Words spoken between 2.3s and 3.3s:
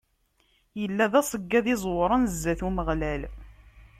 zdat n Umeɣlal.